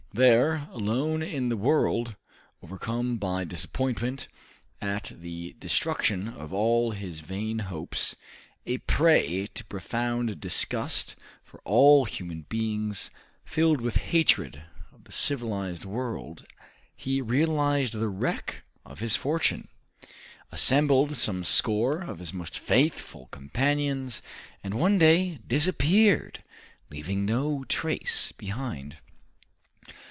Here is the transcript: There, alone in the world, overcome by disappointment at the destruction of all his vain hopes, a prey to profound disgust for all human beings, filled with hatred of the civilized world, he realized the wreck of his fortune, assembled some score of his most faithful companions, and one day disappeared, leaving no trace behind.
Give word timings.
There, 0.13 0.67
alone 0.73 1.23
in 1.23 1.47
the 1.47 1.55
world, 1.55 2.17
overcome 2.61 3.15
by 3.17 3.45
disappointment 3.45 4.27
at 4.81 5.05
the 5.15 5.55
destruction 5.57 6.27
of 6.27 6.51
all 6.51 6.91
his 6.91 7.21
vain 7.21 7.59
hopes, 7.59 8.17
a 8.65 8.79
prey 8.79 9.47
to 9.53 9.63
profound 9.63 10.41
disgust 10.41 11.15
for 11.45 11.61
all 11.63 12.03
human 12.03 12.41
beings, 12.49 13.09
filled 13.45 13.79
with 13.79 13.95
hatred 14.11 14.61
of 14.91 15.05
the 15.05 15.13
civilized 15.13 15.85
world, 15.85 16.45
he 16.93 17.21
realized 17.21 17.93
the 17.93 18.09
wreck 18.09 18.63
of 18.85 18.99
his 18.99 19.15
fortune, 19.15 19.69
assembled 20.51 21.15
some 21.15 21.45
score 21.45 22.01
of 22.01 22.19
his 22.19 22.33
most 22.33 22.59
faithful 22.59 23.27
companions, 23.27 24.21
and 24.61 24.73
one 24.73 24.97
day 24.97 25.39
disappeared, 25.47 26.43
leaving 26.89 27.23
no 27.23 27.63
trace 27.69 28.33
behind. 28.33 28.97